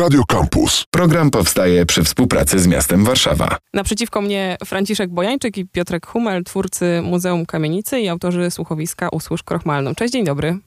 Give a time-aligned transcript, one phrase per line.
[0.00, 0.84] Radio Campus.
[0.90, 3.56] Program powstaje przy współpracy z miastem Warszawa.
[3.74, 9.94] Naprzeciwko mnie Franciszek Bojańczyk i Piotrek Humel, twórcy Muzeum Kamienicy i autorzy słuchowiska Usłysz Krochmalną.
[9.94, 10.58] Cześć, dzień dobry.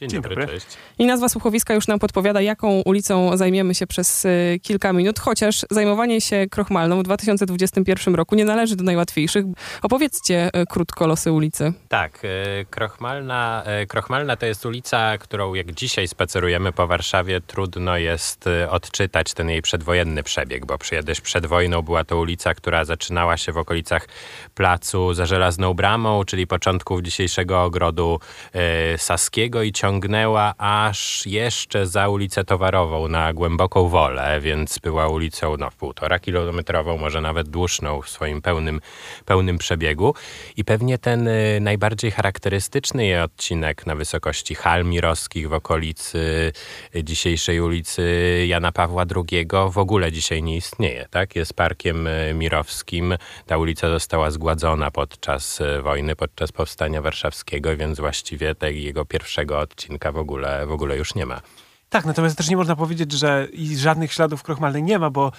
[0.00, 0.54] Dzień, Dzień dobry, dobry.
[0.54, 0.66] cześć.
[0.98, 5.66] I nazwa słuchowiska już nam podpowiada, jaką ulicą zajmiemy się przez y, kilka minut, chociaż
[5.70, 9.44] zajmowanie się krochmalną w 2021 roku nie należy do najłatwiejszych.
[9.82, 11.72] Opowiedzcie y, krótko losy ulicy.
[11.88, 17.96] Tak, e, Krochmalna, e, Krochmalna to jest ulica, którą jak dzisiaj spacerujemy po Warszawie, trudno
[17.96, 22.84] jest e, odczytać ten jej przedwojenny przebieg, bo kiedyś przed wojną była to ulica, która
[22.84, 24.08] zaczynała się w okolicach
[24.54, 28.20] placu za Żelazną Bramą, czyli początków dzisiejszego ogrodu
[28.52, 35.56] e, Saskiego i ciągnęła aż jeszcze za ulicę Towarową na Głęboką Wolę, więc była ulicą
[35.56, 38.80] no, półtora kilometrową, może nawet dłuższą w swoim pełnym,
[39.24, 40.14] pełnym przebiegu.
[40.56, 46.52] I pewnie ten y, najbardziej charakterystyczny jej odcinek na wysokości hal mirowskich w okolicy
[46.96, 48.02] y, dzisiejszej ulicy
[48.48, 51.06] Jana Pawła II w ogóle dzisiaj nie istnieje.
[51.10, 51.36] Tak?
[51.36, 53.16] Jest parkiem y, mirowskim.
[53.46, 59.79] Ta ulica została zgładzona podczas wojny, podczas powstania warszawskiego, więc właściwie tego jego pierwszego odcinka
[60.12, 61.40] w ogóle, w ogóle już nie ma.
[61.88, 65.32] Tak, natomiast też nie można powiedzieć, że żadnych śladów Krochmalnej nie ma, bo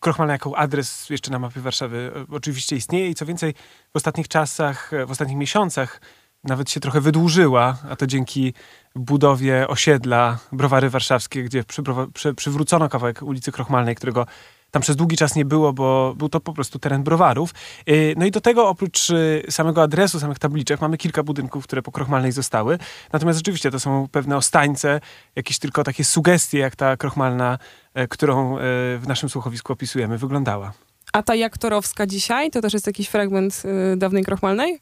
[0.00, 3.54] Krochmalna jako adres jeszcze na mapie Warszawy e, oczywiście istnieje i co więcej
[3.92, 6.00] w ostatnich czasach, e, w ostatnich miesiącach
[6.44, 8.54] nawet się trochę wydłużyła, a to dzięki
[8.94, 14.26] budowie osiedla Browary Warszawskie, gdzie przybrowa- przy, przywrócono kawałek ulicy Krochmalnej, którego
[14.70, 17.54] tam przez długi czas nie było, bo był to po prostu teren browarów.
[17.86, 21.82] Yy, No i do tego oprócz yy, samego adresu, samych tabliczek, mamy kilka budynków, które
[21.82, 22.78] po Krochmalnej zostały.
[23.12, 25.00] Natomiast rzeczywiście to są pewne ostańce,
[25.36, 27.58] jakieś tylko takie sugestie, jak ta Krochmalna,
[27.94, 28.56] yy, którą
[28.98, 30.72] w naszym słuchowisku opisujemy, wyglądała.
[31.12, 33.62] A ta Jaktorowska dzisiaj, to też jest jakiś fragment
[33.94, 34.80] y, dawnej krochmalnej?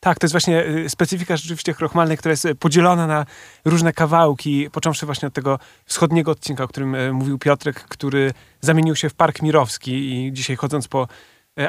[0.00, 3.26] Tak, to jest właśnie y, specyfika rzeczywiście krochmalnej, która jest y, podzielona na
[3.64, 8.96] różne kawałki, począwszy właśnie od tego wschodniego odcinka, o którym y, mówił Piotrek, który zamienił
[8.96, 11.08] się w Park Mirowski i dzisiaj chodząc po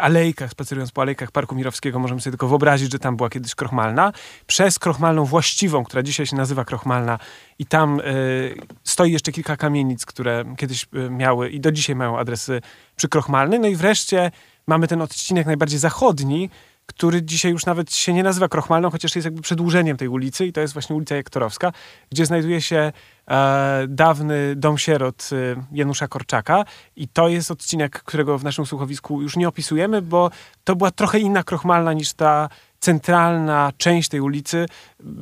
[0.02, 4.12] alejkach, spacerując po alejkach Parku Mirowskiego, możemy sobie tylko wyobrazić, że tam była kiedyś krochmalna.
[4.47, 7.20] Przez krochmalną właściwą, która dzisiaj się nazywa krochmalna
[7.59, 12.62] i tam y, stoi jeszcze kilka kamienic, które kiedyś miały i do dzisiaj mają adresy
[12.96, 13.59] przy krochmalnej.
[13.59, 14.31] No i wreszcie
[14.68, 16.50] mamy ten odcinek najbardziej zachodni,
[16.91, 20.53] który dzisiaj już nawet się nie nazywa Krochmalną, chociaż jest jakby przedłużeniem tej ulicy i
[20.53, 21.72] to jest właśnie ulica Jektorowska,
[22.12, 22.91] gdzie znajduje się
[23.28, 26.66] e, dawny dom sierot e, Janusza Korczaka
[26.96, 30.31] i to jest odcinek, którego w naszym słuchowisku już nie opisujemy, bo
[30.63, 34.66] to była trochę inna Krochmalna niż ta centralna część tej ulicy,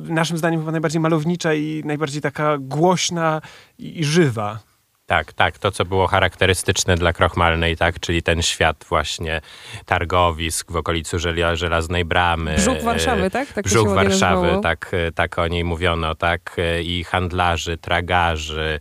[0.08, 3.40] naszym zdaniem chyba najbardziej malownicza i najbardziej taka głośna
[3.78, 4.69] i, i żywa.
[5.10, 9.40] Tak, tak, to co było charakterystyczne dla Krochmalnej, tak, czyli ten świat właśnie
[9.86, 12.54] targowisk w okolicy Żela- Żelaznej Bramy.
[12.56, 13.48] Brzuch Warszawy, e, tak?
[13.48, 18.80] tak to Brzuch Warszawy, tak, e, tak o niej mówiono, tak, e, i handlarzy, tragarzy,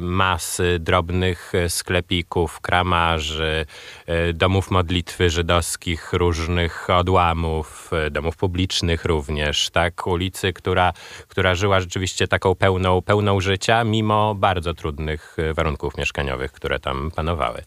[0.00, 3.66] masy drobnych e, sklepików, kramarzy,
[4.06, 10.92] e, domów modlitwy żydowskich, różnych odłamów, e, domów publicznych również, tak, ulicy, która,
[11.28, 17.10] która żyła rzeczywiście taką pełną, pełną życia, mimo bardzo trudnych e, warunków mieszkaniowych, które tam
[17.10, 17.62] panowały.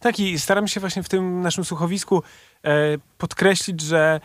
[0.00, 2.22] Tak i staramy się właśnie w tym naszym słuchowisku
[2.64, 2.70] e,
[3.18, 4.20] podkreślić, że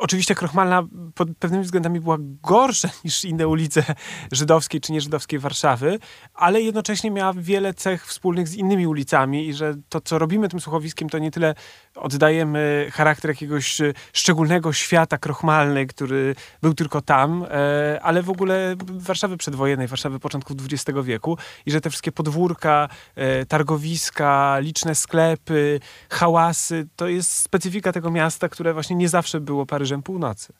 [0.00, 0.82] oczywiście Krochmalna
[1.14, 3.84] pod pewnymi względami była gorsza niż inne ulice
[4.32, 5.98] żydowskiej czy nieżydowskiej Warszawy,
[6.34, 10.60] ale jednocześnie miała wiele cech wspólnych z innymi ulicami i że to, co robimy tym
[10.60, 11.54] słuchowiskiem, to nie tyle
[12.00, 18.76] oddajemy charakter jakiegoś e, szczególnego świata krochmalny, który był tylko tam, e, ale w ogóle
[18.86, 25.80] Warszawy przedwojennej, Warszawy początków XX wieku i że te wszystkie podwórka, e, targowiska, liczne sklepy,
[26.10, 30.52] hałasy, to jest specyfika tego miasta, które właśnie nie zawsze było Paryżem północy.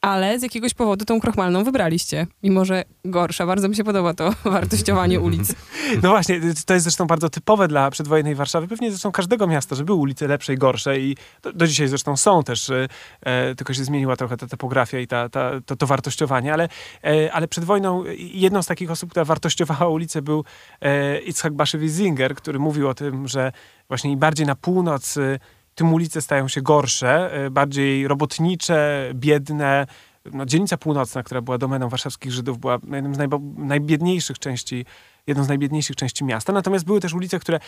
[0.00, 2.26] Ale z jakiegoś powodu tą krochmalną wybraliście.
[2.42, 3.46] Mimo, że gorsza.
[3.46, 5.52] Bardzo mi się podoba to wartościowanie ulic.
[6.02, 9.84] No właśnie, to jest zresztą bardzo typowe dla przedwojennej Warszawy, pewnie zresztą każdego miasta, że
[9.84, 12.88] były ulice lepsze i gorsze i do, do dzisiaj zresztą są też, e,
[13.20, 16.68] e, tylko się zmieniła trochę ta topografia i ta, ta, to, to wartościowanie, ale,
[17.04, 20.44] e, ale przed wojną jedną z takich osób, która wartościowała ulicę był
[20.80, 23.52] e, Itzhak Bashevis-Singer, który mówił o tym, że
[23.88, 25.38] właśnie bardziej na północ e,
[25.78, 29.86] tym ulice stają się gorsze, e, bardziej robotnicze, biedne.
[30.32, 33.18] No, dzielnica północna, która była domeną warszawskich Żydów, była jednym z
[33.56, 34.84] najbiedniejszych części,
[35.28, 36.52] jedną z najbiedniejszych części miasta.
[36.52, 37.60] Natomiast były też ulice, które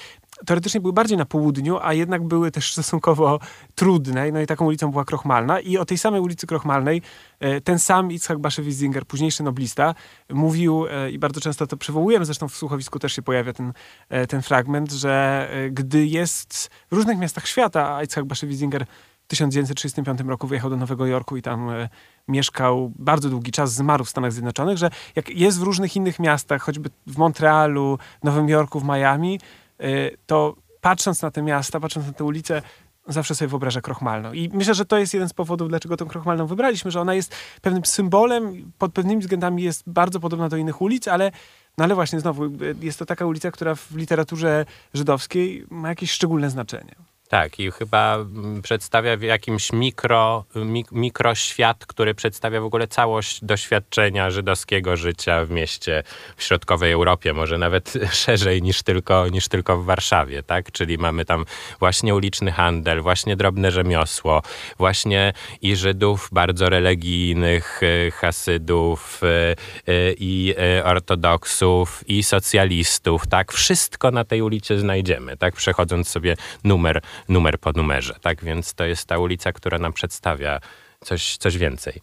[0.47, 3.39] teoretycznie były bardziej na południu, a jednak były też stosunkowo
[3.75, 4.31] trudne.
[4.33, 5.61] No i taką ulicą była Krochmalna.
[5.61, 7.03] I o tej samej ulicy Krochmalnej
[7.41, 9.95] e, ten sam Itzhak Bashevis-Singer, późniejszy noblista,
[10.31, 13.73] mówił, e, i bardzo często to przywołujemy, zresztą w słuchowisku też się pojawia ten,
[14.09, 18.85] e, ten fragment, że gdy jest w różnych miastach świata, a Itzhak Bashevis-Singer
[19.31, 21.89] 1935 roku wyjechał do Nowego Jorku i tam e,
[22.29, 26.63] mieszkał bardzo długi czas, zmarł w Stanach Zjednoczonych, że jak jest w różnych innych miastach,
[26.63, 29.41] choćby w Montrealu, Nowym Jorku, w Miami,
[29.81, 29.87] e,
[30.27, 32.63] to patrząc na te miasta, patrząc na te ulice,
[33.07, 34.33] zawsze sobie wyobraża Krochmalną.
[34.33, 37.35] I myślę, że to jest jeden z powodów, dlaczego tą Krochmalną wybraliśmy, że ona jest
[37.63, 41.33] pewnym symbolem, pod pewnymi względami jest bardzo podobna do innych ulic, ale
[41.79, 42.43] no ale właśnie znowu,
[42.81, 46.95] jest to taka ulica, która w literaturze żydowskiej ma jakieś szczególne znaczenie.
[47.31, 54.31] Tak, i chyba mm, przedstawia jakimś mikro, mik, mikroświat, który przedstawia w ogóle całość doświadczenia
[54.31, 56.03] żydowskiego życia w mieście
[56.37, 57.93] w środkowej Europie, może nawet
[58.25, 60.73] szerzej niż tylko, niż tylko w Warszawie, tak?
[60.73, 61.45] Czyli mamy tam
[61.79, 64.43] właśnie uliczny handel, właśnie drobne rzemiosło,
[64.79, 69.57] właśnie i Żydów bardzo religijnych, y, hasydów y,
[69.93, 70.55] y, i
[70.85, 73.53] ortodoksów i socjalistów, tak?
[73.53, 75.55] Wszystko na tej ulicy znajdziemy, tak?
[75.55, 78.15] Przechodząc sobie numer numer po numerze.
[78.21, 80.61] Tak więc to jest ta ulica, która nam przedstawia
[81.01, 82.01] coś, coś więcej.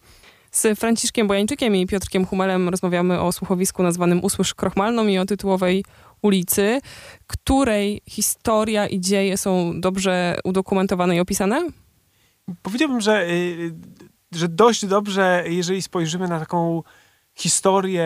[0.50, 5.84] Z Franciszkiem Bojańczykiem i Piotrkiem Humelem rozmawiamy o słuchowisku nazwanym Usłysz Krochmalną i o tytułowej
[6.22, 6.80] ulicy,
[7.26, 11.68] której historia i dzieje są dobrze udokumentowane i opisane?
[12.62, 13.74] Powiedziałbym, że, y,
[14.32, 16.82] że dość dobrze, jeżeli spojrzymy na taką
[17.34, 18.04] historię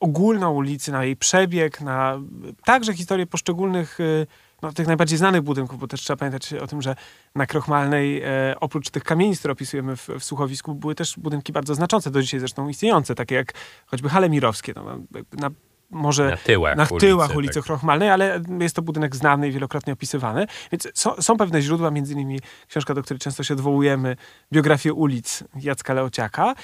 [0.00, 2.20] ogólną ulicy, na jej przebieg, na
[2.64, 4.26] także historię poszczególnych y,
[4.62, 6.96] no, tych najbardziej znanych budynków, bo też trzeba pamiętać o tym, że
[7.34, 11.74] na Krochmalnej e, oprócz tych kamienic, które opisujemy w, w, słuchowisku, były też budynki bardzo
[11.74, 13.52] znaczące, do dzisiaj zresztą istniejące, takie jak
[13.86, 14.72] choćby hale mirowskie.
[14.76, 14.98] No,
[15.32, 15.50] na,
[15.90, 17.64] może na tyłach, na ulicy, tyłach ulicy tak.
[17.64, 20.46] Krochmalnej, ale jest to budynek znany i wielokrotnie opisywany.
[20.72, 24.16] Więc są, są pewne źródła, między innymi książka, do której często się odwołujemy,
[24.52, 26.54] biografię ulic Jacka Leociaka.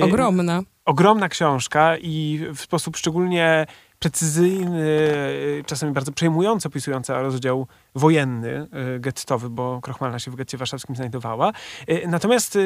[0.00, 0.62] E, Ogromna.
[0.84, 3.66] Ogromna książka i w sposób szczególnie
[3.98, 4.88] precyzyjny,
[5.66, 11.52] czasami bardzo przejmujący, opisujący rozdział wojenny, y, gettowy, bo Krochmalna się w getcie warszawskim znajdowała.
[11.90, 12.58] Y, natomiast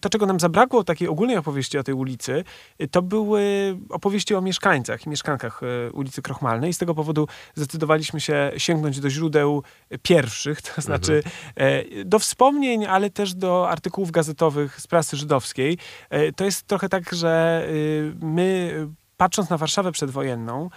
[0.00, 2.44] to, czego nam zabrakło takiej ogólnej opowieści o tej ulicy,
[2.90, 3.42] to były
[3.90, 5.60] opowieści o mieszkańcach i mieszkankach
[5.92, 6.72] ulicy Krochmalnej.
[6.72, 9.62] Z tego powodu zdecydowaliśmy się sięgnąć do źródeł
[10.02, 11.22] pierwszych, to znaczy
[11.56, 12.08] mhm.
[12.08, 15.78] do wspomnień, ale też do artykułów gazetowych z prasy żydowskiej.
[16.36, 17.62] To jest trochę tak, że
[18.20, 18.72] my
[19.16, 20.70] patrząc na Warszawę przedwojenną,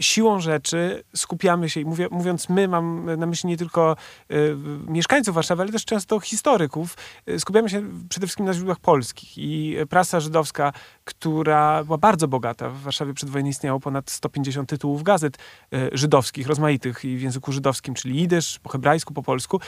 [0.00, 3.96] siłą rzeczy skupiamy się, i mówię, mówiąc my, mam na myśli nie tylko
[4.32, 4.56] y,
[4.86, 6.96] mieszkańców Warszawy, ale też często historyków,
[7.28, 9.38] y, skupiamy się przede wszystkim na źródłach polskich.
[9.38, 10.72] I prasa żydowska,
[11.04, 15.38] która była bardzo bogata, w Warszawie przed wojną istniało ponad 150 tytułów gazet
[15.74, 19.60] y, żydowskich, rozmaitych i w języku żydowskim, czyli jidysz, po hebrajsku, po polsku.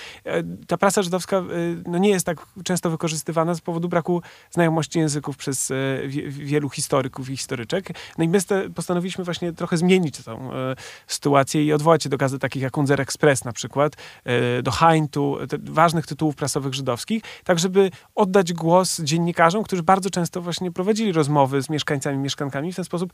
[0.67, 1.43] Ta prasa żydowska
[1.87, 5.73] no, nie jest tak często wykorzystywana z powodu braku znajomości języków przez
[6.29, 7.89] wielu historyków i historyczek.
[8.19, 8.39] No i my
[8.75, 10.77] postanowiliśmy właśnie trochę zmienić tą e,
[11.07, 15.39] sytuację i odwołać się do gazet takich jak Unzer Express na przykład, e, do Heintu,
[15.63, 21.63] ważnych tytułów prasowych żydowskich, tak żeby oddać głos dziennikarzom, którzy bardzo często właśnie prowadzili rozmowy
[21.63, 23.13] z mieszkańcami, mieszkankami, w ten sposób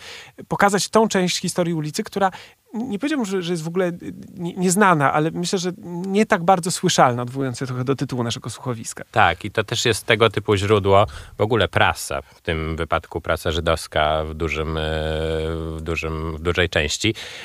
[0.48, 2.30] pokazać tą część historii ulicy, która
[2.74, 3.92] nie powiedziałbym, że, że jest w ogóle
[4.36, 5.72] nieznana, ale myślę, że
[6.06, 9.04] nie tak bardzo słyszalna, odwołując się trochę do tytułu naszego słuchowiska.
[9.12, 11.06] Tak, i to też jest tego typu źródło,
[11.38, 14.80] w ogóle prasa, w tym wypadku prasa żydowska w, dużym, e,
[15.76, 16.87] w, dużym, w dużej części,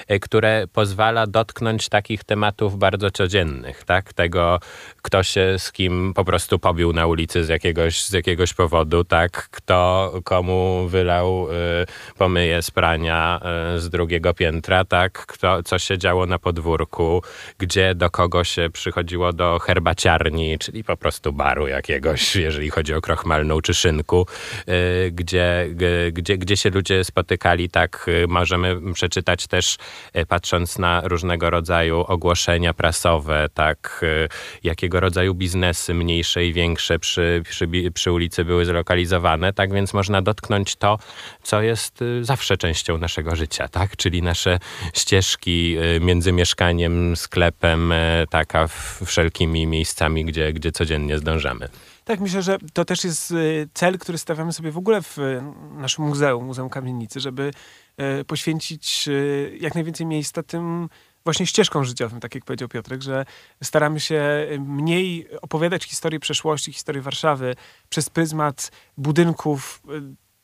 [0.08, 4.14] e, które pozwala dotknąć takich tematów bardzo codziennych, tak?
[4.14, 4.60] Tego,
[5.02, 9.50] kto się z kim po prostu pobił na ulicy z jakiegoś, z jakiegoś powodu, tak?
[9.52, 13.42] Kto komu wylał y, pomyje z prania
[13.76, 15.26] y, z drugiego piętra, tak?
[15.26, 17.24] kto, co się działo na podwórku,
[17.58, 23.02] gdzie do kogo się przychodziło do herbaciarni, czyli po prostu baru jakiegoś, jeżeli chodzi o
[23.02, 24.28] krochmalną czy szynku,
[24.70, 25.68] y, gdzie,
[26.12, 29.78] gdzie, gdzie się ludzie spotykali, tak y, możemy przeczytać też,
[30.18, 34.06] y, patrząc na różnego rodzaju ogłoszenia prasowe, tak,
[34.64, 40.22] jakiego rodzaju biznesy mniejsze i większe przy, przy, przy ulicy były zlokalizowane, tak więc można
[40.22, 41.00] dotknąć to,
[41.44, 44.60] co jest zawsze częścią naszego życia, tak, czyli nasze
[44.94, 47.94] ścieżki między mieszkaniem, sklepem,
[48.30, 48.68] taka
[49.06, 51.70] wszelkimi miejscami, gdzie, gdzie codziennie zdążamy.
[52.06, 53.34] Tak, myślę, że to też jest
[53.74, 55.18] cel, który stawiamy sobie w ogóle w
[55.72, 57.52] naszym muzeum, Muzeum Kamienicy, żeby
[58.28, 59.10] poświęcić
[59.60, 60.90] jak najwięcej miejsca tym
[61.26, 63.26] właśnie ścieżką życiowym, tak jak powiedział Piotrek, że
[63.64, 67.56] staramy się mniej opowiadać historii przeszłości, historii Warszawy
[67.90, 69.82] przez pryzmat budynków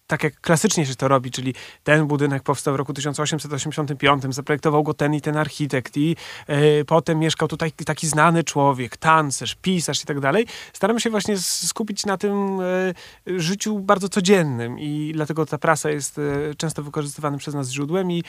[0.10, 4.94] tak jak klasycznie się to robi, czyli ten budynek powstał w roku 1885, zaprojektował go
[4.94, 6.16] ten i ten architekt i
[6.48, 10.46] e, potem mieszkał tutaj taki znany człowiek, tancerz, pisarz i tak dalej.
[10.74, 16.20] Staramy się właśnie skupić na tym e, życiu bardzo codziennym i dlatego ta prasa jest
[16.20, 16.22] e,
[16.58, 18.24] często wykorzystywanym przez nas źródłem i,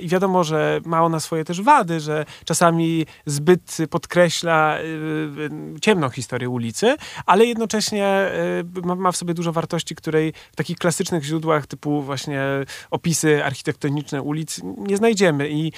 [0.00, 4.78] i wiadomo, że ma ona swoje też wady, że czasami zbyt podkreśla
[5.80, 8.30] ciemną historię ulicy, ale jednocześnie
[8.84, 12.42] ma, ma w sobie dużo wartości, której w takich klasycznych źródłach typu właśnie
[12.90, 15.72] opisy architektoniczne ulic nie znajdziemy i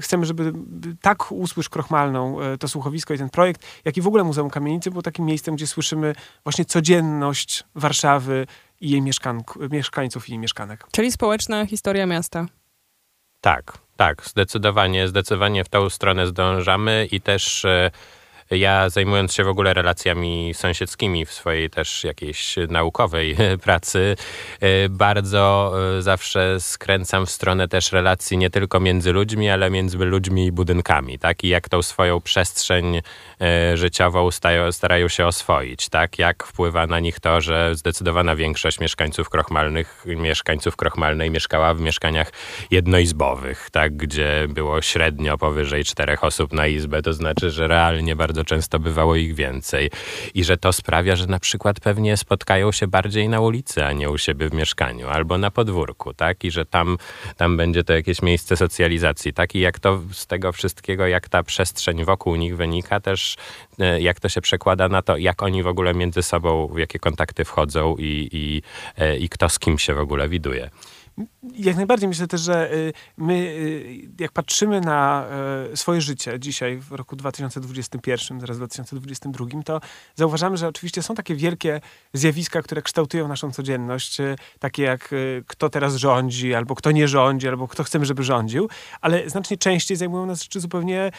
[0.00, 0.52] chcemy, żeby
[1.00, 5.02] tak usłysz Krochmalną to słuchowisko i ten projekt, jak i w ogóle Muzeum Kamienicy było
[5.02, 8.46] takim miejscem, gdzie słyszymy właśnie codzienność Warszawy,
[8.80, 9.02] i jej
[9.70, 10.86] mieszkańców i jej mieszkanek.
[10.92, 12.46] Czyli społeczna historia miasta.
[13.40, 17.90] Tak, tak, zdecydowanie, zdecydowanie w tą stronę zdążamy i też e,
[18.50, 24.16] ja zajmując się w ogóle relacjami sąsiedzkimi w swojej też jakiejś naukowej pracy,
[24.60, 29.98] e, bardzo e, zawsze skręcam w stronę też relacji nie tylko między ludźmi, ale między
[29.98, 31.44] ludźmi i budynkami, tak?
[31.44, 33.00] I jak tą swoją przestrzeń
[33.40, 34.28] e, życiową
[34.70, 36.18] starają się oswoić, tak?
[36.18, 42.32] Jak wpływa na nich to, że zdecydowana większość mieszkańców krochmalnych, mieszkańców krochmalnej mieszkała w mieszkaniach
[42.70, 43.96] jednoizbowych, tak?
[43.96, 48.78] Gdzie było średnio powyżej czterech osób na izbę, to znaczy, że realnie bardzo bardzo często
[48.78, 49.90] bywało ich więcej.
[50.34, 54.10] I że to sprawia, że na przykład pewnie spotkają się bardziej na ulicy, a nie
[54.10, 56.44] u siebie w mieszkaniu albo na podwórku, tak?
[56.44, 56.98] I że tam,
[57.36, 59.54] tam będzie to jakieś miejsce socjalizacji, tak?
[59.54, 63.36] I jak to z tego wszystkiego, jak ta przestrzeń wokół nich wynika, też
[63.78, 66.98] e, jak to się przekłada na to, jak oni w ogóle między sobą, w jakie
[66.98, 68.62] kontakty wchodzą i, i,
[69.02, 70.70] e, i kto z kim się w ogóle widuje.
[71.54, 75.26] Jak najbardziej myślę też, że y, my, y, jak patrzymy na
[75.72, 79.80] y, swoje życie dzisiaj, w roku 2021, zaraz 2022, to
[80.14, 81.80] zauważamy, że oczywiście są takie wielkie
[82.12, 84.18] zjawiska, które kształtują naszą codzienność,
[84.58, 85.14] takie jak
[85.46, 88.68] kto teraz rządzi, albo kto nie rządzi, albo kto chcemy, żeby rządził,
[89.00, 91.10] ale znacznie częściej zajmują nas rzeczy zupełnie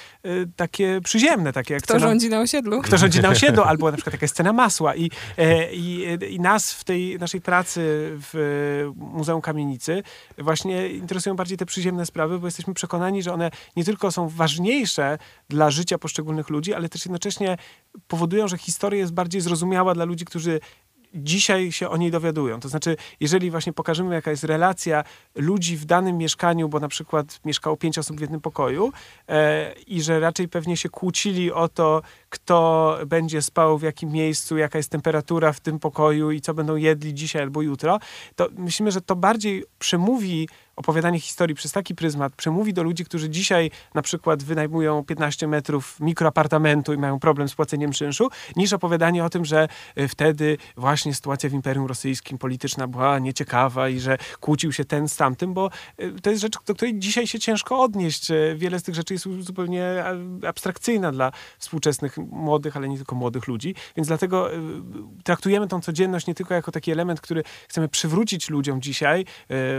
[0.56, 2.82] takie przyziemne, takie jak Kto cena, rządzi na osiedlu?
[2.82, 4.96] Kto rządzi na osiedlu, albo na przykład taka scena masła.
[4.96, 5.12] I,
[5.72, 7.82] i, i nas w tej naszej pracy
[8.32, 9.89] w Muzeum Kamienicy
[10.38, 15.18] właśnie interesują bardziej te przyziemne sprawy, bo jesteśmy przekonani, że one nie tylko są ważniejsze
[15.50, 17.58] dla życia poszczególnych ludzi, ale też jednocześnie
[18.08, 20.60] powodują, że historia jest bardziej zrozumiała dla ludzi, którzy
[21.14, 22.60] dzisiaj się o niej dowiadują.
[22.60, 25.04] To znaczy, jeżeli właśnie pokażemy, jaka jest relacja
[25.36, 28.92] ludzi w danym mieszkaniu, bo na przykład mieszkało pięć osób w jednym pokoju
[29.28, 34.58] e, i że raczej pewnie się kłócili o to, kto będzie spał w jakim miejscu,
[34.58, 38.00] jaka jest temperatura w tym pokoju i co będą jedli dzisiaj albo jutro,
[38.36, 40.48] to myślimy, że to bardziej przemówi
[40.80, 46.00] opowiadanie historii przez taki pryzmat przemówi do ludzi, którzy dzisiaj na przykład wynajmują 15 metrów
[46.00, 51.14] mikroapartamentu i mają problem z płaceniem czynszu, niż opowiadanie o tym, że e, wtedy właśnie
[51.14, 55.70] sytuacja w Imperium Rosyjskim polityczna była nieciekawa i że kłócił się ten z tamtym, bo
[55.98, 58.32] e, to jest rzecz, do której dzisiaj się ciężko odnieść.
[58.32, 60.04] E, wiele z tych rzeczy jest zupełnie
[60.48, 64.50] abstrakcyjna dla współczesnych młodych, ale nie tylko młodych ludzi, więc dlatego
[65.24, 69.26] traktujemy tą codzienność nie tylko jako taki element, który chcemy przywrócić ludziom dzisiaj,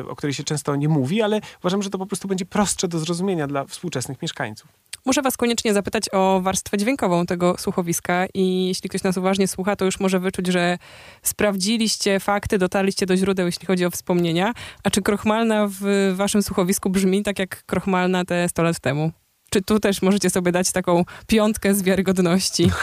[0.09, 2.99] o której się często nie mówi, ale uważam, że to po prostu będzie prostsze do
[2.99, 4.69] zrozumienia dla współczesnych mieszkańców.
[5.05, 9.77] Muszę Was koniecznie zapytać o warstwę dźwiękową tego słuchowiska i jeśli ktoś nas uważnie słucha,
[9.77, 10.79] to już może wyczuć, że
[11.23, 14.53] sprawdziliście fakty, dotarliście do źródeł, jeśli chodzi o wspomnienia.
[14.85, 19.13] A czy Krochmalna w Waszym słuchowisku brzmi tak jak Krochmalna te 100 lat temu?
[19.51, 22.71] Czy tu też możecie sobie dać taką piątkę z wiarygodności?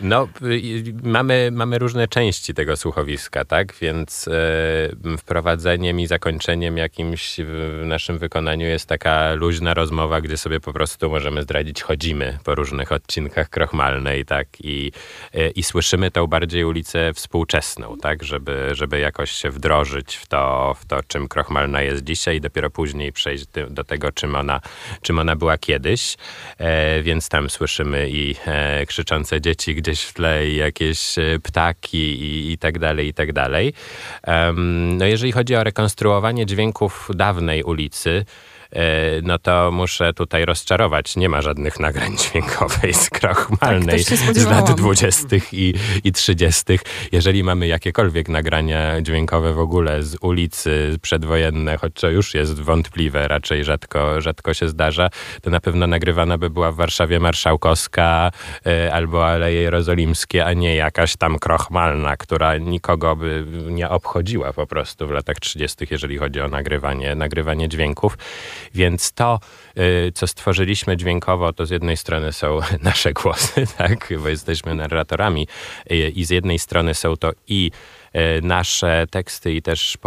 [0.00, 0.28] Y, no,
[1.02, 3.74] mamy, mamy różne części tego słuchowiska, tak?
[3.80, 10.60] Więc e, wprowadzeniem i zakończeniem jakimś w naszym wykonaniu jest taka luźna rozmowa, gdzie sobie
[10.60, 14.48] po prostu możemy zdradzić, chodzimy po różnych odcinkach krochmalnej, tak?
[14.60, 14.92] I,
[15.34, 18.24] e, i słyszymy tą bardziej ulicę współczesną, tak?
[18.24, 22.70] Żeby, żeby jakoś się wdrożyć w to, w to, czym krochmalna jest dzisiaj i dopiero
[22.70, 24.60] później przejść do tego, czym ona,
[25.02, 26.16] czym ona była kiedyś.
[26.58, 32.52] E, więc tam słyszymy i e, krzyczące dzieci, gdzieś w tle jakieś e, ptaki i,
[32.52, 33.72] i tak dalej, i tak dalej.
[34.26, 38.24] Um, no jeżeli chodzi o rekonstruowanie dźwięków dawnej ulicy,
[39.22, 41.16] no to muszę tutaj rozczarować.
[41.16, 45.26] Nie ma żadnych nagrań dźwiękowej z Krochmalnej tak, z lat 20.
[45.52, 46.64] I, i 30.
[47.12, 53.28] Jeżeli mamy jakiekolwiek nagrania dźwiękowe w ogóle z ulicy przedwojenne, choć to już jest wątpliwe,
[53.28, 55.10] raczej rzadko, rzadko się zdarza,
[55.42, 58.30] to na pewno nagrywana by była w Warszawie Marszałkowska
[58.66, 64.66] e, albo Aleje Jerozolimskie, a nie jakaś tam Krochmalna, która nikogo by nie obchodziła po
[64.66, 68.18] prostu w latach 30., jeżeli chodzi o nagrywanie, nagrywanie dźwięków.
[68.74, 69.40] Więc to,
[69.78, 75.48] y, co stworzyliśmy dźwiękowo, to z jednej strony są nasze głosy, tak, bo jesteśmy narratorami
[75.90, 77.70] y, i z jednej strony są to i
[78.42, 79.98] nasze teksty i też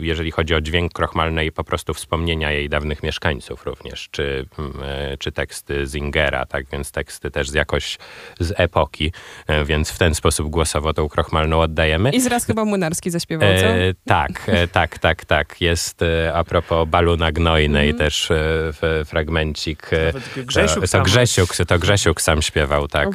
[0.00, 5.16] jeżeli chodzi o dźwięk krochmalnej, po prostu wspomnienia jej dawnych mieszkańców również, czy, mm, e,
[5.16, 7.98] czy teksty Zingera, tak więc teksty też z jakoś
[8.40, 9.12] z epoki,
[9.46, 12.10] e, więc w ten sposób głosowo tą krochmalną oddajemy.
[12.10, 13.66] I zraz chyba Młynarski zaśpiewał, co?
[13.66, 15.60] E, tak, tak, tak, tak.
[15.60, 16.00] Jest
[16.34, 17.98] a propos Baluna Gnojnej mm.
[17.98, 19.90] też w, fragmencik.
[20.36, 23.08] Grzesiuk to, to, Grzesiuk, to Grzesiuk sam śpiewał, tak.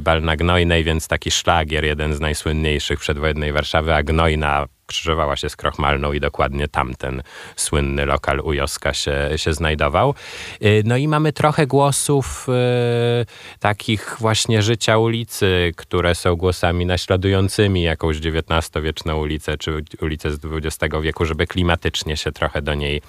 [0.00, 5.36] Bal na Gnojnej, więc taki szlagier, jeden z najsłynniejszych przed przedwojennej Warszawy, a Gnojna krzyżowała
[5.36, 7.22] się z Krochmalną i dokładnie tamten
[7.56, 10.14] słynny lokal u Joska się, się znajdował.
[10.62, 17.82] Y, no i mamy trochę głosów y, takich właśnie życia ulicy, które są głosami naśladującymi
[17.82, 23.02] jakąś XIX-wieczną ulicę, czy ulicę z XX wieku, żeby klimatycznie się trochę do niej,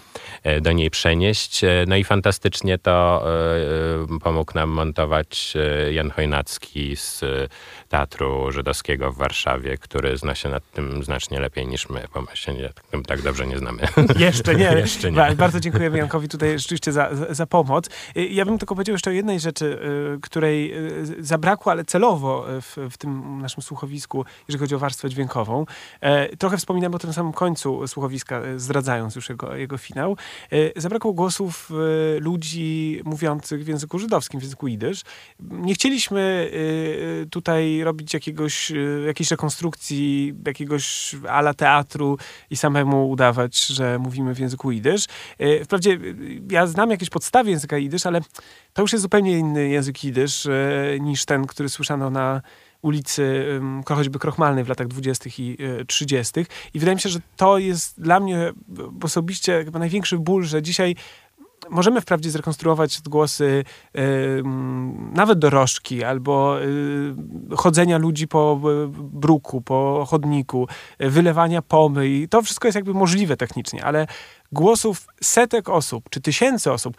[0.45, 1.63] y, do niej przenieść.
[1.63, 3.23] Y, no i fantastycznie to
[4.15, 5.53] y, pomógł nam montować
[5.91, 7.23] Jan Chojnacki z
[7.89, 12.27] Teatru Żydowskiego w Warszawie, który zna się nad tym znacznie lepiej niż my, bo my
[12.33, 12.69] się nie,
[13.07, 13.83] tak dobrze nie znamy.
[14.19, 14.63] Jeszcze nie.
[14.85, 15.35] jeszcze nie.
[15.35, 17.89] Bardzo dziękujemy Jankowi tutaj rzeczywiście za, za pomoc.
[18.17, 19.79] Y, ja bym tylko powiedział jeszcze o jednej rzeczy,
[20.15, 25.09] y, której y, zabrakło, ale celowo w, w tym naszym słuchowisku, jeżeli chodzi o warstwę
[25.09, 25.65] dźwiękową.
[26.01, 30.17] E, trochę wspominam o tym samym końcu słuchowiska, zdradzając już jego, jego finał.
[30.51, 31.71] E, zabrakło głosów
[32.19, 35.01] ludzi mówiących w języku żydowskim, w języku jidysz.
[35.39, 36.51] Nie chcieliśmy
[37.31, 38.71] tutaj robić jakiegoś,
[39.07, 42.17] jakiejś rekonstrukcji, jakiegoś ala teatru
[42.49, 45.05] i samemu udawać, że mówimy w języku jidysz.
[45.39, 45.97] E, wprawdzie e,
[46.51, 48.21] ja znam jakieś podstawy języka jidysz, ale
[48.73, 50.51] to już jest zupełnie inny język jidysz e,
[50.99, 52.41] niż ten, który słyszano na
[52.81, 53.45] ulicy
[53.85, 55.29] choćby Krochmalnej w latach 20.
[55.37, 56.45] i 30.
[56.73, 58.51] I wydaje mi się, że to jest dla mnie
[59.03, 60.95] osobiście największy ból, że dzisiaj
[61.69, 63.63] możemy wprawdzie zrekonstruować odgłosy
[63.97, 64.43] y,
[65.13, 68.61] nawet dorożki albo y, chodzenia ludzi po
[68.97, 70.67] bruku, po chodniku,
[70.99, 74.07] wylewania pomy i to wszystko jest jakby możliwe technicznie, ale
[74.51, 76.97] głosów setek osób, czy tysięcy osób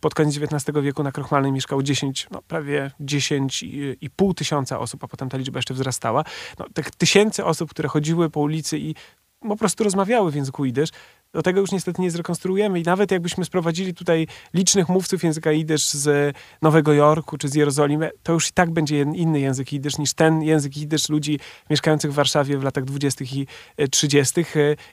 [0.00, 3.62] pod koniec XIX wieku na Krochmalnej mieszkało 10, no prawie 10
[4.00, 6.24] i pół tysiąca osób, a potem ta liczba jeszcze wzrastała.
[6.58, 8.94] No, tych tysięcy osób, które chodziły po ulicy i
[9.48, 10.90] po prostu rozmawiały w języku jidysz,
[11.34, 12.80] do tego już niestety nie zrekonstruujemy.
[12.80, 18.10] I nawet jakbyśmy sprowadzili tutaj licznych mówców języka jidysz z Nowego Jorku czy z Jerozolimy,
[18.22, 22.14] to już i tak będzie inny język jidysz niż ten język jidysz ludzi mieszkających w
[22.14, 23.24] Warszawie w latach 20.
[23.24, 23.46] i
[23.90, 24.40] 30.
[24.40, 24.44] E,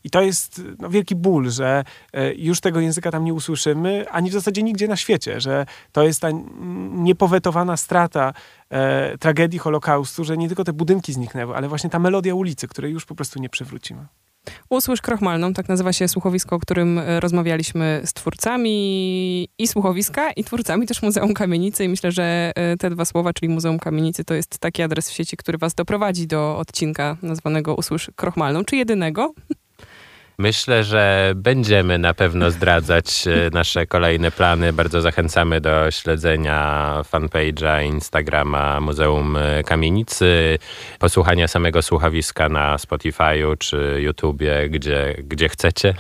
[0.04, 1.84] I to jest no, wielki ból, że
[2.14, 6.04] e, już tego języka tam nie usłyszymy, ani w zasadzie nigdzie na świecie, że to
[6.04, 6.28] jest ta
[6.92, 8.34] niepowetowana strata
[8.70, 12.92] e, tragedii Holokaustu, że nie tylko te budynki zniknęły, ale właśnie ta melodia ulicy, której
[12.92, 14.06] już po prostu nie przywrócimy.
[14.70, 20.44] Usłysz Krochmalną, tak nazywa się słuchowisko, o którym e, rozmawialiśmy z twórcami i słuchowiska, i
[20.44, 21.84] twórcami też Muzeum Kamienicy.
[21.84, 25.14] I myślę, że e, te dwa słowa, czyli Muzeum Kamienicy, to jest taki adres w
[25.14, 29.34] sieci, który was doprowadzi do odcinka nazwanego Usłysz Krochmalną, czy jedynego.
[30.38, 34.74] Myślę, że będziemy na pewno zdradzać e, nasze kolejne plany.
[34.74, 40.58] Bardzo zachęcamy do śledzenia fanpage'a, Instagrama Muzeum e, Kamienicy,
[41.00, 45.94] posłuchania samego słuchawiska na Spotify'u czy YouTubie, gdzie, gdzie chcecie.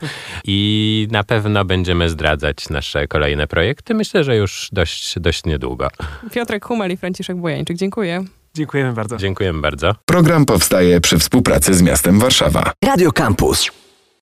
[0.44, 3.94] I na pewno będziemy zdradzać nasze kolejne projekty.
[3.94, 5.88] Myślę, że już dość, dość niedługo.
[6.32, 7.76] Piotrek Humel i Franciszek Bojańczyk.
[7.76, 8.24] Dziękuję.
[8.58, 9.16] Dziękujemy bardzo.
[9.16, 9.94] Dziękujemy bardzo.
[10.06, 12.72] Program powstaje przy współpracy z miastem Warszawa.
[12.84, 13.70] Radio Campus.